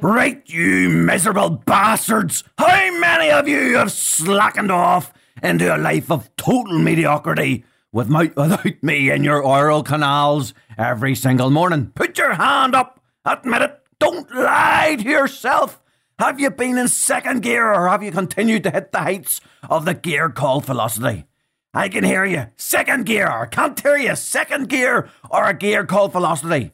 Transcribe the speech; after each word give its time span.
Right, 0.00 0.42
you 0.46 0.90
miserable 0.90 1.50
bastards! 1.50 2.44
How 2.58 2.98
many 3.00 3.30
of 3.30 3.48
you 3.48 3.76
have 3.76 3.90
slackened 3.90 4.70
off 4.70 5.12
into 5.42 5.74
a 5.74 5.78
life 5.78 6.10
of 6.10 6.34
total 6.36 6.78
mediocrity 6.78 7.64
without, 7.90 8.36
without 8.36 8.82
me 8.82 9.10
in 9.10 9.24
your 9.24 9.42
oral 9.42 9.82
canals 9.82 10.52
every 10.76 11.14
single 11.14 11.48
morning? 11.48 11.92
Put 11.94 12.18
your 12.18 12.34
hand 12.34 12.74
up! 12.74 13.00
Admit 13.24 13.62
it! 13.62 13.87
Don't 13.98 14.32
lie 14.34 14.96
to 14.98 15.08
yourself! 15.08 15.80
Have 16.18 16.40
you 16.40 16.50
been 16.50 16.78
in 16.78 16.88
second 16.88 17.42
gear 17.42 17.72
or 17.72 17.88
have 17.88 18.02
you 18.02 18.10
continued 18.10 18.64
to 18.64 18.70
hit 18.70 18.90
the 18.90 18.98
heights 18.98 19.40
of 19.68 19.84
the 19.84 19.94
gear 19.94 20.28
called 20.30 20.66
velocity? 20.66 21.26
I 21.72 21.88
can 21.88 22.02
hear 22.02 22.24
you. 22.24 22.46
Second 22.56 23.06
gear. 23.06 23.28
I 23.28 23.46
can't 23.46 23.78
hear 23.78 23.96
you. 23.96 24.16
Second 24.16 24.68
gear 24.68 25.08
or 25.30 25.44
a 25.44 25.54
gear 25.54 25.84
called 25.86 26.12
velocity. 26.12 26.72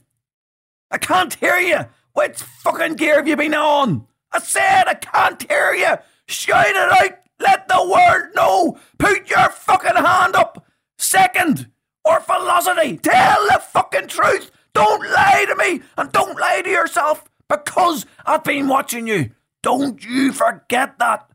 I 0.91 0.99
can't 0.99 1.35
hear 1.35 1.59
you. 1.59 1.81
Which 2.15 2.43
fucking 2.43 2.95
gear 2.95 3.17
have 3.17 3.29
you 3.29 3.37
been 3.37 3.55
on? 3.55 4.07
I 4.33 4.39
said 4.39 4.85
I 4.87 4.95
can't 4.95 5.43
hear 5.43 5.75
you. 5.75 5.97
Shout 6.27 6.67
it 6.67 6.77
out. 6.77 7.19
Let 7.41 7.69
the 7.69 7.87
world 7.87 8.35
know. 8.35 8.79
Put 8.99 9.29
your 9.29 9.51
fucking 9.51 10.03
hand 10.03 10.37
up. 10.37 10.65
Second 10.97 11.71
or 12.05 12.21
velocity. 12.21 12.97
Tell 12.97 13.47
the 13.49 13.61
fucking 13.73 14.09
truth. 14.09 14.51
Don't 14.75 15.03
lie 15.11 15.47
to 15.49 15.57
me 15.57 15.83
and 15.97 16.11
don't 16.13 16.39
lie 16.39 16.63
to 16.63 16.71
yourself 16.71 17.25
because 17.49 18.07
I've 18.27 18.45
been 18.45 18.69
watching 18.69 19.07
you. 19.07 19.31
Don't 19.63 20.05
you 20.05 20.33
forget 20.33 20.99
that. 20.99 21.29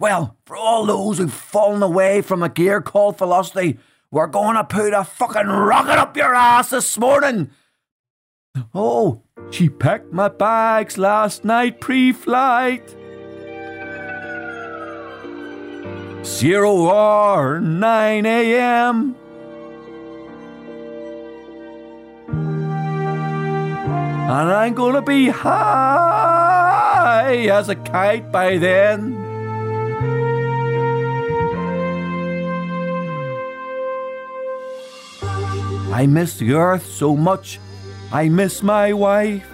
Well, 0.00 0.36
for 0.46 0.56
all 0.56 0.86
those 0.86 1.18
who've 1.18 1.32
fallen 1.32 1.82
away 1.82 2.22
from 2.22 2.42
a 2.42 2.48
gear 2.48 2.80
called 2.80 3.18
velocity, 3.18 3.78
we're 4.10 4.26
going 4.26 4.56
to 4.56 4.64
put 4.64 4.92
a 4.92 5.04
fucking 5.04 5.46
rocket 5.46 5.98
up 5.98 6.16
your 6.16 6.34
ass 6.34 6.70
this 6.70 6.98
morning. 6.98 7.50
Oh, 8.74 9.22
she 9.50 9.68
packed 9.68 10.12
my 10.12 10.28
bags 10.28 10.96
last 10.98 11.44
night 11.44 11.80
pre 11.80 12.12
flight. 12.12 12.88
Zero 16.24 16.86
R, 16.86 17.60
9 17.60 18.26
a.m. 18.26 19.16
And 24.26 24.50
I'm 24.50 24.72
gonna 24.72 25.02
be 25.02 25.28
high 25.28 26.64
as 27.52 27.68
a 27.68 27.74
kite 27.76 28.32
by 28.32 28.56
then. 28.56 29.14
I 35.92 36.06
miss 36.06 36.38
the 36.38 36.54
earth 36.54 36.86
so 36.86 37.14
much. 37.14 37.60
I 38.10 38.28
miss 38.28 38.62
my 38.62 38.92
wife. 38.94 39.46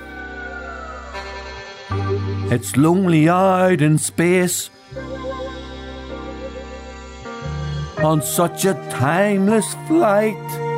It's 2.50 2.76
lonely 2.76 3.28
out 3.28 3.82
in 3.82 3.98
space 3.98 4.70
on 7.98 8.22
such 8.22 8.64
a 8.64 8.74
timeless 8.90 9.74
flight. 9.86 10.69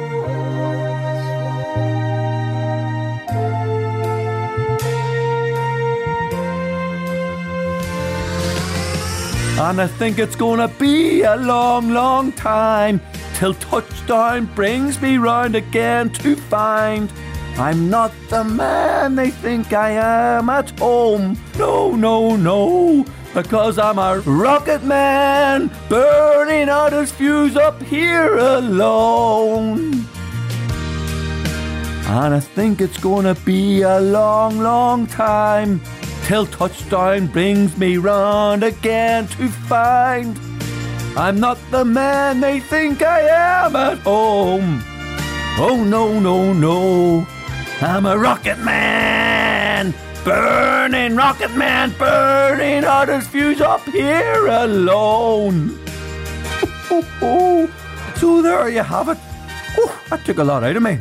And 9.63 9.81
I 9.81 9.87
think 9.87 10.19
it's 10.19 10.35
gonna 10.35 10.67
be 10.67 11.23
a 11.23 11.37
long, 11.37 11.91
long 11.91 12.33
time 12.33 13.01
till 13.35 13.55
touchdown 13.55 14.47
brings 14.57 15.01
me 15.01 15.19
round 15.19 15.55
again 15.55 16.11
to 16.15 16.35
find 16.35 17.09
I'm 17.57 17.89
not 17.89 18.13
the 18.29 18.43
man 18.43 19.15
they 19.15 19.31
think 19.31 19.73
I 19.73 19.91
am 19.91 20.51
at 20.51 20.77
home. 20.81 21.39
No, 21.57 21.95
no, 21.95 22.35
no, 22.35 23.07
because 23.35 23.79
I'm 23.79 24.01
a 24.01 24.19
rocket 24.27 24.83
man 24.83 25.71
burning 25.89 26.69
out 26.69 26.93
his 26.93 27.13
fuse 27.13 27.57
up 27.57 27.81
here 27.85 28.37
alone. 28.39 30.05
And 32.07 32.35
I 32.35 32.41
think 32.41 32.81
it's 32.81 32.99
gonna 32.99 33.37
be 33.37 33.83
a 33.83 34.01
long, 34.01 34.59
long 34.59 35.07
time 35.07 35.81
till 36.23 36.47
touchdown 36.47 37.27
brings 37.27 37.77
me 37.77 37.97
round 37.97 38.63
again 38.63 39.27
to 39.29 39.49
find 39.49 40.39
I'm 41.17 41.39
not 41.39 41.59
the 41.71 41.85
man 41.85 42.41
they 42.41 42.61
think 42.61 43.03
I 43.03 43.21
am 43.21 43.77
at 43.77 43.99
home. 43.99 44.83
Oh 45.59 45.85
no, 45.87 46.19
no, 46.19 46.55
no. 46.55 47.27
I'm 47.83 48.07
a 48.07 48.17
rocket 48.17 48.59
man. 48.61 49.93
Burning 50.25 51.17
rocket 51.17 51.55
man, 51.55 51.93
burning 51.99 52.85
out 52.85 53.09
his 53.09 53.27
fuse 53.27 53.61
up 53.61 53.85
here 53.89 54.47
alone. 54.47 55.79
so 58.17 58.41
there 58.41 58.71
you 58.71 58.83
have 58.83 59.09
it. 59.11 59.19
That 60.09 60.25
took 60.25 60.39
a 60.39 60.45
lot 60.45 60.65
out 60.65 60.77
of 60.77 60.83
me. 60.83 60.99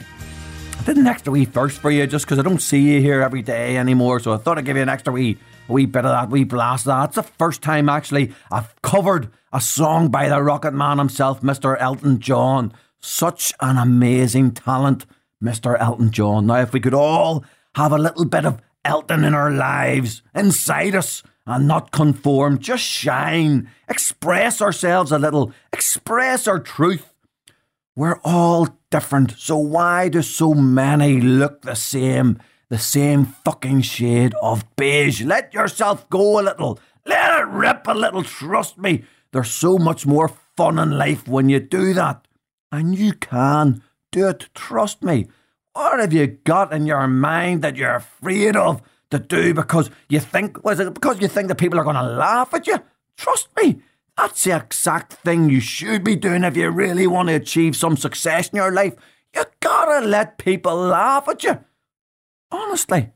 Did 0.85 0.97
an 0.97 1.05
extra 1.05 1.31
wee 1.31 1.45
first 1.45 1.79
for 1.79 1.91
you 1.91 2.07
just 2.07 2.25
because 2.25 2.39
I 2.39 2.41
don't 2.41 2.61
see 2.61 2.79
you 2.79 3.01
here 3.01 3.21
every 3.21 3.43
day 3.43 3.77
anymore. 3.77 4.19
So 4.19 4.33
I 4.33 4.37
thought 4.37 4.57
I'd 4.57 4.65
give 4.65 4.77
you 4.77 4.81
an 4.81 4.89
extra 4.89 5.13
wee, 5.13 5.37
wee 5.67 5.85
bit 5.85 6.05
of 6.05 6.11
that, 6.11 6.31
wee 6.31 6.43
blast 6.43 6.87
of 6.87 6.91
that. 6.91 7.05
It's 7.09 7.15
the 7.15 7.23
first 7.37 7.61
time 7.61 7.87
actually 7.87 8.33
I've 8.51 8.73
covered 8.81 9.29
a 9.53 9.61
song 9.61 10.09
by 10.09 10.27
the 10.27 10.41
Rocket 10.41 10.73
Man 10.73 10.97
himself, 10.97 11.41
Mr. 11.41 11.79
Elton 11.79 12.19
John. 12.19 12.73
Such 12.99 13.53
an 13.61 13.77
amazing 13.77 14.53
talent, 14.53 15.05
Mr. 15.41 15.79
Elton 15.79 16.09
John. 16.09 16.47
Now, 16.47 16.61
if 16.61 16.73
we 16.73 16.79
could 16.79 16.95
all 16.95 17.45
have 17.75 17.91
a 17.91 17.99
little 17.99 18.25
bit 18.25 18.45
of 18.45 18.59
Elton 18.83 19.23
in 19.23 19.35
our 19.35 19.51
lives, 19.51 20.23
inside 20.33 20.95
us, 20.95 21.21
and 21.45 21.67
not 21.67 21.91
conform, 21.91 22.57
just 22.57 22.83
shine, 22.83 23.69
express 23.87 24.63
ourselves 24.63 25.11
a 25.11 25.19
little, 25.19 25.53
express 25.71 26.47
our 26.47 26.59
truth. 26.59 27.13
We're 27.95 28.19
all 28.23 28.79
different, 28.91 29.33
so 29.37 29.57
why 29.57 30.09
do 30.09 30.21
so 30.21 30.53
many 30.53 31.19
look 31.19 31.63
the 31.63 31.75
same? 31.75 32.37
The 32.69 32.77
same 32.77 33.25
fucking 33.25 33.81
shade 33.81 34.33
of 34.41 34.63
beige. 34.75 35.23
Let 35.23 35.53
yourself 35.53 36.09
go 36.09 36.39
a 36.39 36.43
little. 36.43 36.79
Let 37.05 37.39
it 37.39 37.47
rip 37.47 37.87
a 37.87 37.93
little. 37.93 38.23
Trust 38.23 38.77
me. 38.77 39.03
There's 39.33 39.51
so 39.51 39.77
much 39.77 40.05
more 40.05 40.29
fun 40.55 40.77
in 40.77 40.97
life 40.97 41.27
when 41.27 41.49
you 41.49 41.59
do 41.59 41.93
that. 41.95 42.27
And 42.71 42.97
you 42.97 43.13
can 43.13 43.81
do 44.11 44.27
it. 44.29 44.49
Trust 44.53 45.03
me. 45.03 45.27
What 45.73 45.99
have 45.99 46.13
you 46.13 46.27
got 46.27 46.71
in 46.71 46.85
your 46.85 47.07
mind 47.07 47.61
that 47.61 47.75
you're 47.75 47.95
afraid 47.95 48.55
of 48.55 48.81
to 49.09 49.19
do 49.19 49.53
because 49.53 49.89
you 50.09 50.19
think, 50.19 50.63
was 50.63 50.79
it 50.79 50.93
because 50.93 51.19
you 51.19 51.27
think 51.27 51.47
that 51.49 51.57
people 51.57 51.79
are 51.79 51.83
going 51.83 51.95
to 51.95 52.03
laugh 52.03 52.53
at 52.53 52.67
you? 52.67 52.77
Trust 53.17 53.49
me. 53.61 53.81
That's 54.21 54.43
the 54.43 54.55
exact 54.55 55.13
thing 55.13 55.49
you 55.49 55.59
should 55.59 56.03
be 56.03 56.15
doing 56.15 56.43
if 56.43 56.55
you 56.55 56.69
really 56.69 57.07
want 57.07 57.29
to 57.29 57.33
achieve 57.33 57.75
some 57.75 57.97
success 57.97 58.49
in 58.49 58.57
your 58.57 58.71
life. 58.71 58.93
You 59.35 59.45
gotta 59.61 60.05
let 60.05 60.37
people 60.37 60.75
laugh 60.75 61.27
at 61.27 61.43
you. 61.43 61.57
Honestly. 62.51 63.13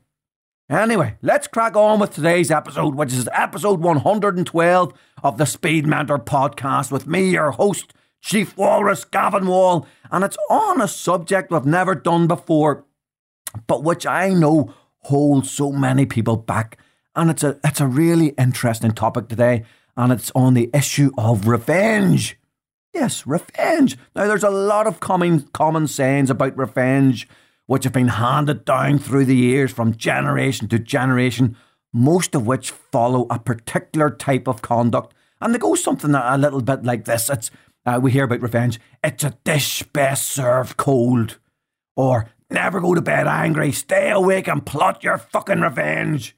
Anyway, 0.68 1.16
let's 1.22 1.46
crack 1.46 1.76
on 1.76 2.00
with 2.00 2.12
today's 2.12 2.50
episode, 2.50 2.96
which 2.96 3.12
is 3.12 3.28
episode 3.32 3.80
112 3.80 4.92
of 5.22 5.38
the 5.38 5.46
Speed 5.46 5.86
Mentor 5.86 6.18
podcast 6.18 6.90
with 6.90 7.06
me, 7.06 7.30
your 7.30 7.52
host, 7.52 7.94
Chief 8.20 8.56
Walrus 8.56 9.04
Gavan 9.04 9.46
Wall, 9.46 9.86
and 10.10 10.24
it's 10.24 10.36
on 10.50 10.80
a 10.80 10.88
subject 10.88 11.52
we've 11.52 11.64
never 11.64 11.94
done 11.94 12.26
before, 12.26 12.84
but 13.68 13.84
which 13.84 14.06
I 14.06 14.30
know 14.30 14.74
holds 15.02 15.52
so 15.52 15.70
many 15.70 16.04
people 16.04 16.36
back. 16.36 16.78
And 17.14 17.30
it's 17.30 17.44
a 17.44 17.60
it's 17.62 17.80
a 17.80 17.86
really 17.86 18.30
interesting 18.30 18.90
topic 18.90 19.28
today, 19.28 19.62
and 19.96 20.12
it's 20.12 20.32
on 20.34 20.54
the 20.54 20.70
issue 20.74 21.10
of 21.16 21.48
revenge. 21.48 22.38
Yes, 22.92 23.26
revenge. 23.26 23.96
Now 24.14 24.26
there's 24.26 24.42
a 24.42 24.50
lot 24.50 24.86
of 24.86 25.00
common 25.00 25.42
common 25.52 25.86
sayings 25.86 26.30
about 26.30 26.56
revenge 26.56 27.28
which 27.66 27.84
have 27.84 27.92
been 27.92 28.08
handed 28.08 28.64
down 28.64 28.98
through 28.98 29.24
the 29.24 29.36
years 29.36 29.72
from 29.72 29.96
generation 29.96 30.68
to 30.68 30.78
generation, 30.78 31.56
most 31.92 32.34
of 32.34 32.46
which 32.46 32.70
follow 32.70 33.26
a 33.28 33.38
particular 33.38 34.08
type 34.08 34.46
of 34.46 34.62
conduct. 34.62 35.12
And 35.40 35.52
they 35.52 35.58
go 35.58 35.74
something 35.74 36.14
a 36.14 36.38
little 36.38 36.62
bit 36.62 36.84
like 36.84 37.04
this. 37.04 37.28
It's 37.28 37.50
uh, 37.84 38.00
we 38.02 38.10
hear 38.10 38.24
about 38.24 38.42
revenge. 38.42 38.80
It's 39.04 39.24
a 39.24 39.36
dish 39.44 39.82
best 39.92 40.28
served 40.28 40.76
cold, 40.76 41.38
or 41.94 42.28
never 42.50 42.80
go 42.80 42.94
to 42.94 43.00
bed 43.00 43.26
angry. 43.26 43.72
Stay 43.72 44.10
awake 44.10 44.48
and 44.48 44.64
plot 44.64 45.04
your 45.04 45.18
fucking 45.18 45.60
revenge. 45.60 46.36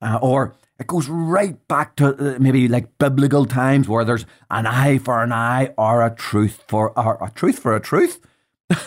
Uh, 0.00 0.18
or 0.22 0.54
it 0.78 0.86
goes 0.86 1.08
right 1.08 1.66
back 1.66 1.96
to 1.96 2.36
uh, 2.36 2.38
maybe 2.38 2.68
like 2.68 2.98
biblical 2.98 3.44
times 3.44 3.88
where 3.88 4.04
there's 4.04 4.26
an 4.50 4.66
eye 4.66 4.98
for 4.98 5.22
an 5.22 5.32
eye 5.32 5.74
or 5.76 6.04
a 6.04 6.14
truth 6.14 6.62
for 6.68 6.96
or 6.98 7.18
a 7.20 7.30
truth 7.30 7.58
for 7.58 7.74
a 7.74 7.80
truth. 7.80 8.20
an 8.70 8.78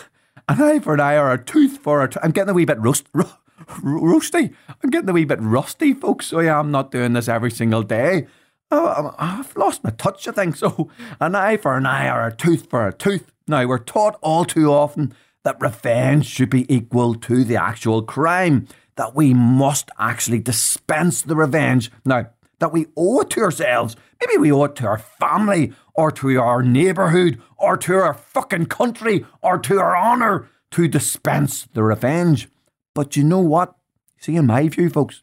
eye 0.48 0.78
for 0.80 0.94
an 0.94 1.00
eye 1.00 1.16
or 1.16 1.30
a 1.32 1.42
tooth 1.42 1.78
for 1.78 2.02
a 2.02 2.08
tooth. 2.08 2.22
I'm 2.24 2.30
getting 2.30 2.50
a 2.50 2.54
wee 2.54 2.64
bit 2.64 2.80
rust, 2.80 3.12
roasty. 3.12 4.54
I'm 4.82 4.90
getting 4.90 5.10
a 5.10 5.12
wee 5.12 5.24
bit 5.24 5.40
rusty, 5.40 5.92
folks. 5.92 6.26
So 6.26 6.40
yeah, 6.40 6.58
I'm 6.58 6.70
not 6.70 6.90
doing 6.90 7.12
this 7.12 7.28
every 7.28 7.50
single 7.50 7.82
day. 7.82 8.26
Oh, 8.70 9.14
I've 9.18 9.54
lost 9.54 9.84
my 9.84 9.90
touch, 9.90 10.26
I 10.26 10.32
think. 10.32 10.56
So 10.62 10.90
an 11.20 11.34
eye 11.34 11.58
for 11.58 11.76
an 11.76 11.84
eye 11.84 12.08
or 12.08 12.26
a 12.26 12.34
tooth 12.34 12.70
for 12.70 12.88
a 12.88 12.92
tooth. 12.92 13.30
Now, 13.46 13.66
we're 13.66 13.78
taught 13.78 14.18
all 14.22 14.46
too 14.46 14.72
often 14.72 15.12
that 15.44 15.60
revenge 15.60 16.26
should 16.26 16.48
be 16.48 16.72
equal 16.74 17.14
to 17.16 17.44
the 17.44 17.56
actual 17.56 18.02
crime, 18.02 18.66
that 18.96 19.14
we 19.14 19.34
must 19.34 19.90
actually 19.98 20.40
dispense 20.40 21.22
the 21.22 21.36
revenge. 21.36 21.90
Now, 22.04 22.30
that 22.62 22.72
we 22.72 22.86
owe 22.96 23.20
it 23.20 23.30
to 23.30 23.40
ourselves. 23.40 23.96
Maybe 24.20 24.38
we 24.38 24.52
owe 24.52 24.64
it 24.64 24.76
to 24.76 24.86
our 24.86 24.98
family 24.98 25.72
or 25.94 26.12
to 26.12 26.40
our 26.40 26.62
neighbourhood 26.62 27.42
or 27.58 27.76
to 27.78 27.94
our 27.94 28.14
fucking 28.14 28.66
country 28.66 29.26
or 29.42 29.58
to 29.58 29.80
our 29.80 29.96
honour 29.96 30.48
to 30.70 30.86
dispense 30.86 31.66
the 31.74 31.82
revenge. 31.82 32.48
But 32.94 33.16
you 33.16 33.24
know 33.24 33.40
what? 33.40 33.74
See, 34.20 34.36
in 34.36 34.46
my 34.46 34.68
view, 34.68 34.90
folks, 34.90 35.22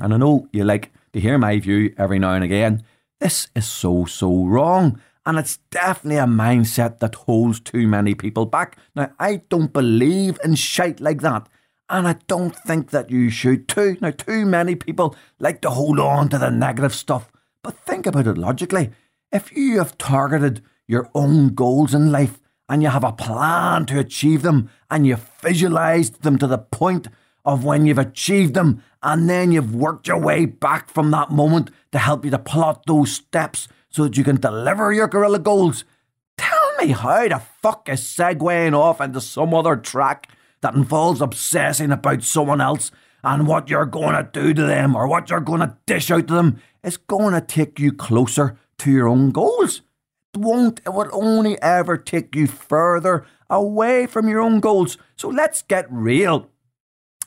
and 0.00 0.14
I 0.14 0.16
know 0.16 0.48
you 0.50 0.64
like 0.64 0.90
to 1.12 1.20
hear 1.20 1.36
my 1.36 1.58
view 1.58 1.94
every 1.98 2.18
now 2.18 2.32
and 2.32 2.44
again, 2.44 2.82
this 3.20 3.48
is 3.54 3.68
so, 3.68 4.06
so 4.06 4.46
wrong. 4.46 5.00
And 5.26 5.38
it's 5.38 5.58
definitely 5.70 6.16
a 6.16 6.24
mindset 6.24 7.00
that 7.00 7.14
holds 7.14 7.60
too 7.60 7.86
many 7.86 8.14
people 8.14 8.46
back. 8.46 8.78
Now, 8.94 9.12
I 9.18 9.42
don't 9.50 9.72
believe 9.72 10.38
in 10.42 10.54
shite 10.54 11.00
like 11.00 11.20
that. 11.20 11.46
And 11.90 12.06
I 12.06 12.16
don't 12.26 12.54
think 12.54 12.90
that 12.90 13.10
you 13.10 13.30
should 13.30 13.68
too. 13.68 13.96
Now, 14.00 14.10
too 14.10 14.44
many 14.44 14.74
people 14.74 15.16
like 15.38 15.60
to 15.62 15.70
hold 15.70 15.98
on 15.98 16.28
to 16.28 16.38
the 16.38 16.50
negative 16.50 16.94
stuff. 16.94 17.30
But 17.62 17.78
think 17.78 18.06
about 18.06 18.26
it 18.26 18.36
logically. 18.36 18.90
If 19.32 19.54
you 19.56 19.78
have 19.78 19.98
targeted 19.98 20.62
your 20.86 21.10
own 21.14 21.54
goals 21.54 21.94
in 21.94 22.12
life 22.12 22.40
and 22.68 22.82
you 22.82 22.88
have 22.88 23.04
a 23.04 23.12
plan 23.12 23.86
to 23.86 23.98
achieve 23.98 24.42
them 24.42 24.70
and 24.90 25.06
you've 25.06 25.28
visualized 25.40 26.22
them 26.22 26.38
to 26.38 26.46
the 26.46 26.58
point 26.58 27.08
of 27.44 27.64
when 27.64 27.86
you've 27.86 27.98
achieved 27.98 28.54
them 28.54 28.82
and 29.02 29.28
then 29.28 29.52
you've 29.52 29.74
worked 29.74 30.08
your 30.08 30.20
way 30.20 30.44
back 30.44 30.90
from 30.90 31.10
that 31.10 31.30
moment 31.30 31.70
to 31.92 31.98
help 31.98 32.24
you 32.24 32.30
to 32.30 32.38
plot 32.38 32.84
those 32.86 33.12
steps 33.12 33.68
so 33.88 34.04
that 34.04 34.16
you 34.16 34.24
can 34.24 34.36
deliver 34.36 34.92
your 34.92 35.08
guerrilla 35.08 35.38
goals. 35.38 35.84
Tell 36.36 36.76
me 36.76 36.88
how 36.88 37.26
the 37.28 37.40
fuck 37.62 37.88
is 37.88 38.02
segueing 38.02 38.74
off 38.74 39.00
into 39.00 39.20
some 39.20 39.54
other 39.54 39.76
track 39.76 40.28
that 40.60 40.74
involves 40.74 41.20
obsessing 41.20 41.92
about 41.92 42.22
someone 42.22 42.60
else 42.60 42.90
and 43.24 43.46
what 43.46 43.68
you're 43.68 43.86
going 43.86 44.14
to 44.14 44.28
do 44.32 44.54
to 44.54 44.62
them 44.62 44.94
or 44.94 45.06
what 45.06 45.30
you're 45.30 45.40
going 45.40 45.60
to 45.60 45.76
dish 45.86 46.10
out 46.10 46.28
to 46.28 46.34
them 46.34 46.60
is 46.82 46.96
going 46.96 47.34
to 47.34 47.40
take 47.40 47.78
you 47.78 47.92
closer 47.92 48.56
to 48.78 48.90
your 48.90 49.08
own 49.08 49.30
goals. 49.30 49.82
It 50.34 50.40
won't, 50.40 50.80
it 50.86 50.90
will 50.90 51.08
only 51.12 51.60
ever 51.60 51.96
take 51.96 52.34
you 52.34 52.46
further 52.46 53.26
away 53.50 54.06
from 54.06 54.28
your 54.28 54.40
own 54.40 54.60
goals. 54.60 54.98
So 55.16 55.28
let's 55.28 55.62
get 55.62 55.86
real. 55.90 56.50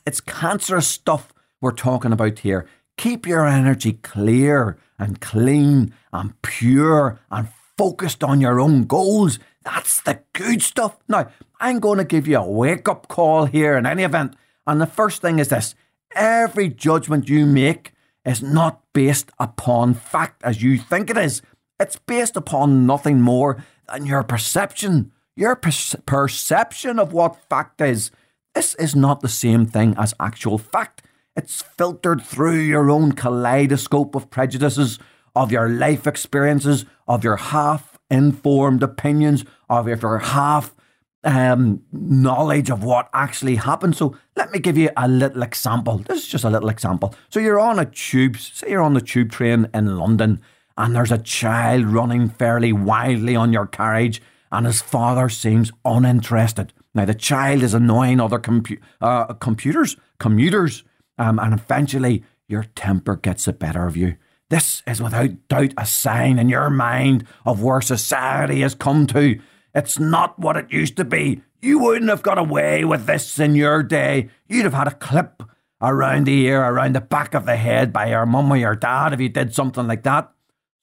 It's 0.06 0.22
cancerous 0.22 0.88
stuff 0.88 1.34
we're 1.60 1.72
talking 1.72 2.12
about 2.12 2.40
here. 2.40 2.68
Keep 2.98 3.28
your 3.28 3.46
energy 3.46 3.94
clear 3.94 4.78
and 4.98 5.20
clean 5.20 5.94
and 6.14 6.40
pure 6.42 7.20
and 7.30 7.50
focused 7.78 8.24
on 8.24 8.42
your 8.42 8.60
own 8.60 8.84
goals. 8.84 9.40
That's 9.64 10.02
the 10.02 10.22
good 10.34 10.62
stuff. 10.62 10.98
Now, 11.08 11.30
I'm 11.60 11.80
going 11.80 12.00
to 12.00 12.04
give 12.04 12.28
you 12.28 12.38
a 12.38 12.50
wake 12.50 12.88
up 12.88 13.08
call 13.08 13.46
here 13.46 13.78
in 13.78 13.86
any 13.86 14.04
event. 14.04 14.36
And 14.66 14.82
the 14.82 14.88
first 14.88 15.22
thing 15.22 15.40
is 15.40 15.50
this 15.50 15.76
every 16.16 16.70
judgment 16.70 17.30
you 17.30 17.46
make 17.46 17.94
is 18.26 18.42
not 18.42 18.82
based 18.94 19.32
upon 19.40 19.94
fact 19.94 20.42
as 20.44 20.62
you 20.62 20.78
think 20.78 21.10
it 21.10 21.18
is. 21.18 21.42
It's 21.80 21.96
based 21.96 22.36
upon 22.36 22.86
nothing 22.86 23.22
more 23.22 23.64
than 23.92 24.06
your 24.06 24.24
perception. 24.24 25.12
Your 25.36 25.56
per- 25.56 25.98
perception 26.06 27.00
of 27.00 27.14
what 27.14 27.50
fact 27.50 27.82
is. 27.82 28.12
This 28.54 28.76
is 28.76 28.96
not 28.96 29.22
the 29.22 29.30
same 29.30 29.66
thing 29.66 29.96
as 29.98 30.14
actual 30.20 30.58
fact. 30.58 31.04
It's 31.36 31.62
filtered 31.62 32.22
through 32.22 32.60
your 32.60 32.92
own 32.92 33.14
kaleidoscope 33.14 34.14
of 34.14 34.30
prejudices, 34.30 35.00
of 35.34 35.52
your 35.52 35.70
life 35.70 36.06
experiences, 36.06 36.86
of 37.08 37.24
your 37.24 37.38
half 37.38 37.91
informed 38.12 38.84
opinions, 38.84 39.46
of 39.70 39.88
your 39.88 40.20
half 40.20 40.76
um, 41.24 41.82
knowledge 41.92 42.70
of 42.70 42.84
what 42.84 43.10
actually 43.14 43.56
happened. 43.56 43.96
So 43.96 44.16
let 44.36 44.52
me 44.52 44.60
give 44.60 44.78
you 44.78 44.90
a 44.98 45.08
little 45.08 45.44
example. 45.44 46.00
This 46.00 46.24
is 46.24 46.28
just 46.28 46.44
a 46.44 46.50
little 46.50 46.70
example. 46.70 47.16
So 47.30 47.40
you're 47.40 47.60
on 47.60 47.80
a 47.80 47.86
tube, 47.86 48.38
say 48.38 48.72
you're 48.72 48.82
on 48.82 48.94
the 48.94 49.02
tube 49.02 49.32
train 49.32 49.68
in 49.74 49.98
London, 49.98 50.42
and 50.78 50.96
there's 50.96 51.12
a 51.12 51.18
child 51.18 51.86
running 51.86 52.30
fairly 52.30 52.74
wildly 52.74 53.36
on 53.36 53.54
your 53.54 53.68
carriage, 53.68 54.22
and 54.52 54.66
his 54.66 54.82
father 54.82 55.30
seems 55.30 55.72
uninterested. 55.86 56.74
Now 56.94 57.06
the 57.06 57.14
child 57.14 57.64
is 57.64 57.74
annoying 57.74 58.20
other 58.20 58.40
compu- 58.40 58.82
uh, 59.00 59.34
computers, 59.36 59.96
commuters, 60.20 60.84
um, 61.18 61.40
and 61.40 61.54
eventually 61.54 62.24
your 62.48 62.66
temper 62.76 63.16
gets 63.16 63.46
the 63.46 63.54
better 63.54 63.86
of 63.86 63.96
you. 63.96 64.18
This 64.52 64.84
is 64.86 65.02
without 65.02 65.30
doubt 65.48 65.74
a 65.78 65.86
sign 65.86 66.38
in 66.38 66.50
your 66.50 66.70
mind 66.70 67.26
of 67.46 67.64
where 67.64 67.80
society 67.80 68.60
has 68.60 68.76
come 68.76 69.08
to. 69.08 69.40
It's 69.74 69.98
not 69.98 70.38
what 70.38 70.58
it 70.58 70.74
used 70.74 70.98
to 70.98 71.06
be. 71.06 71.42
You 71.62 71.80
wouldn't 71.80 72.10
have 72.10 72.22
got 72.22 72.38
away 72.38 72.84
with 72.84 73.06
this 73.06 73.40
in 73.40 73.56
your 73.56 73.82
day. 73.82 74.28
You'd 74.50 74.66
have 74.66 74.74
had 74.74 74.90
a 74.90 74.96
clip 74.96 75.42
around 75.82 76.28
the 76.28 76.48
ear, 76.48 76.62
around 76.66 76.96
the 76.96 77.00
back 77.00 77.34
of 77.34 77.46
the 77.46 77.56
head 77.56 77.94
by 77.94 78.08
your 78.10 78.26
mum 78.26 78.52
or 78.52 78.58
your 78.58 78.76
dad 78.76 79.14
if 79.14 79.22
you 79.22 79.30
did 79.30 79.56
something 79.56 79.88
like 79.88 80.04
that. 80.04 80.30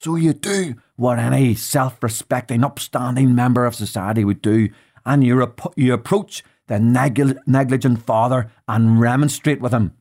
So 0.00 0.16
you 0.16 0.32
do 0.32 0.76
what 0.96 1.18
any 1.18 1.54
self 1.54 2.02
respecting, 2.02 2.64
upstanding 2.64 3.34
member 3.34 3.66
of 3.66 3.74
society 3.74 4.24
would 4.24 4.40
do, 4.40 4.70
and 5.04 5.22
you, 5.22 5.34
rep- 5.34 5.74
you 5.76 5.92
approach 5.92 6.42
the 6.68 6.80
neg- 6.80 7.38
negligent 7.46 8.02
father 8.02 8.50
and 8.66 8.98
remonstrate 8.98 9.60
with 9.60 9.74
him. 9.74 9.92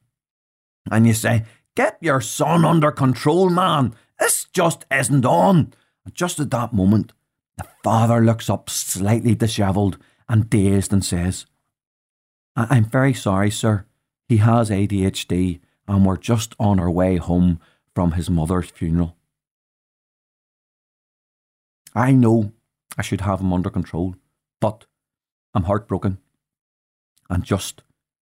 And 0.89 1.05
you 1.05 1.13
say, 1.13 1.43
Get 1.77 1.99
your 2.01 2.21
son 2.21 2.65
under 2.65 2.91
control, 2.91 3.51
man. 3.51 3.93
This 4.17 4.45
just 4.45 4.87
isn't 4.91 5.23
on. 5.27 5.75
And 6.05 6.15
just 6.15 6.39
at 6.39 6.49
that 6.49 6.73
moment, 6.73 7.13
the 7.55 7.67
father 7.83 8.19
looks 8.19 8.49
up 8.49 8.67
slightly 8.67 9.35
dishevelled 9.35 9.99
and 10.27 10.49
dazed 10.49 10.91
and 10.91 11.05
says, 11.05 11.45
I'm 12.55 12.85
very 12.85 13.13
sorry, 13.13 13.51
sir. 13.51 13.85
He 14.27 14.37
has 14.37 14.71
ADHD 14.71 15.59
and 15.87 16.03
we're 16.03 16.17
just 16.17 16.55
on 16.59 16.79
our 16.79 16.89
way 16.89 17.17
home 17.17 17.59
from 17.93 18.13
his 18.13 18.27
mother's 18.27 18.71
funeral. 18.71 19.15
I 21.93 22.11
know 22.13 22.53
I 22.97 23.03
should 23.03 23.21
have 23.21 23.39
him 23.39 23.53
under 23.53 23.69
control, 23.69 24.15
but 24.59 24.87
I'm 25.53 25.65
heartbroken. 25.65 26.17
And 27.29 27.43
just 27.43 27.83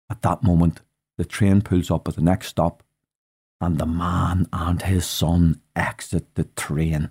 at 0.09 0.23
that 0.23 0.45
moment, 0.45 0.83
the 1.17 1.25
train 1.25 1.63
pulls 1.63 1.91
up 1.91 2.07
at 2.07 2.15
the 2.15 2.23
next 2.23 2.47
stop, 2.47 2.85
and 3.61 3.79
the 3.79 3.87
man 3.87 4.47
and 4.53 4.83
his 4.83 5.07
son 5.07 5.61
exit 5.77 6.35
the 6.35 6.45
train. 6.45 7.11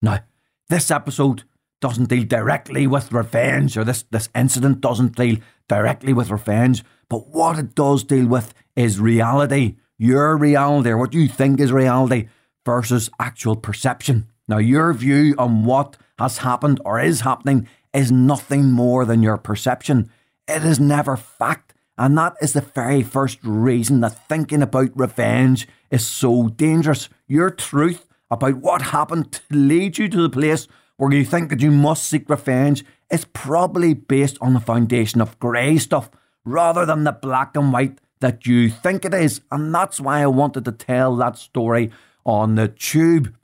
Now, 0.00 0.20
this 0.68 0.90
episode 0.90 1.44
doesn't 1.80 2.08
deal 2.08 2.24
directly 2.24 2.86
with 2.86 3.12
revenge, 3.12 3.76
or 3.76 3.84
this, 3.84 4.04
this 4.10 4.28
incident 4.34 4.80
doesn't 4.80 5.16
deal 5.16 5.36
directly 5.68 6.12
with 6.12 6.30
revenge, 6.30 6.84
but 7.08 7.28
what 7.28 7.58
it 7.58 7.74
does 7.74 8.02
deal 8.04 8.26
with 8.26 8.54
is 8.74 8.98
reality. 8.98 9.76
Your 9.98 10.36
reality, 10.36 10.90
or 10.90 10.98
what 10.98 11.14
you 11.14 11.28
think 11.28 11.60
is 11.60 11.72
reality, 11.72 12.28
versus 12.64 13.10
actual 13.20 13.56
perception. 13.56 14.26
Now, 14.48 14.58
your 14.58 14.92
view 14.92 15.34
on 15.38 15.64
what 15.64 15.96
has 16.18 16.38
happened 16.38 16.80
or 16.84 17.00
is 17.00 17.20
happening 17.20 17.68
is 17.92 18.12
nothing 18.12 18.70
more 18.70 19.04
than 19.04 19.22
your 19.22 19.38
perception. 19.38 20.10
It 20.48 20.64
is 20.64 20.78
never 20.78 21.16
fact. 21.16 21.74
And 21.98 22.16
that 22.18 22.34
is 22.42 22.52
the 22.52 22.60
very 22.60 23.02
first 23.02 23.38
reason 23.42 24.00
that 24.00 24.28
thinking 24.28 24.62
about 24.62 24.90
revenge 24.94 25.66
is 25.90 26.06
so 26.06 26.48
dangerous. 26.48 27.08
Your 27.26 27.50
truth 27.50 28.06
about 28.30 28.56
what 28.56 28.82
happened 28.82 29.32
to 29.32 29.40
lead 29.50 29.98
you 29.98 30.08
to 30.08 30.22
the 30.22 30.30
place 30.30 30.68
where 30.96 31.12
you 31.12 31.24
think 31.24 31.50
that 31.50 31.60
you 31.60 31.70
must 31.70 32.04
seek 32.04 32.28
revenge 32.28 32.84
is 33.10 33.24
probably 33.26 33.94
based 33.94 34.36
on 34.40 34.54
the 34.54 34.60
foundation 34.60 35.20
of 35.20 35.38
grey 35.38 35.78
stuff 35.78 36.10
rather 36.44 36.84
than 36.84 37.04
the 37.04 37.12
black 37.12 37.56
and 37.56 37.72
white 37.72 37.98
that 38.20 38.46
you 38.46 38.68
think 38.68 39.04
it 39.04 39.14
is. 39.14 39.40
And 39.50 39.74
that's 39.74 40.00
why 40.00 40.22
I 40.22 40.26
wanted 40.26 40.64
to 40.64 40.72
tell 40.72 41.16
that 41.16 41.38
story 41.38 41.90
on 42.24 42.56
the 42.56 42.68
tube 42.68 43.34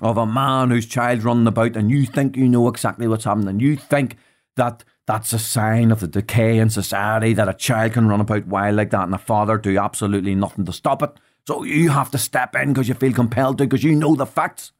of 0.00 0.16
a 0.16 0.26
man 0.26 0.70
whose 0.70 0.86
child's 0.86 1.24
running 1.24 1.46
about 1.46 1.76
and 1.76 1.90
you 1.90 2.06
think 2.06 2.36
you 2.36 2.48
know 2.48 2.68
exactly 2.68 3.08
what's 3.08 3.24
happening 3.24 3.58
you 3.58 3.74
think 3.74 4.16
that 4.56 4.84
that's 5.08 5.32
a 5.32 5.38
sign 5.38 5.90
of 5.90 6.00
the 6.00 6.06
decay 6.06 6.58
in 6.58 6.68
society 6.68 7.32
that 7.32 7.48
a 7.48 7.54
child 7.54 7.94
can 7.94 8.08
run 8.08 8.20
about 8.20 8.46
wild 8.46 8.76
like 8.76 8.90
that 8.90 9.04
and 9.04 9.14
a 9.14 9.18
father 9.18 9.56
do 9.56 9.78
absolutely 9.78 10.34
nothing 10.34 10.66
to 10.66 10.72
stop 10.72 11.02
it. 11.02 11.10
So 11.46 11.64
you 11.64 11.88
have 11.88 12.10
to 12.10 12.18
step 12.18 12.54
in 12.54 12.74
because 12.74 12.88
you 12.88 12.94
feel 12.94 13.14
compelled 13.14 13.56
to 13.56 13.64
because 13.64 13.82
you 13.82 13.94
know 13.94 14.14
the 14.14 14.26
facts. 14.26 14.72